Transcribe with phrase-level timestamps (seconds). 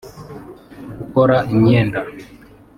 [0.99, 1.99] gukora imyenda